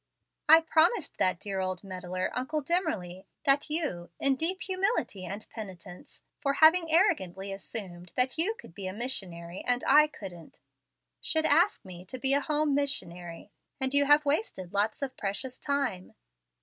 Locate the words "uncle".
2.33-2.63